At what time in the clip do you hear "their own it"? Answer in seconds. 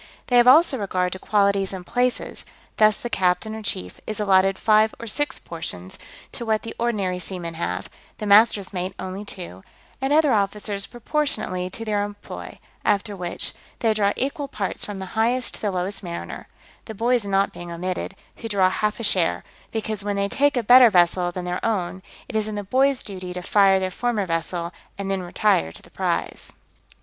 21.45-22.35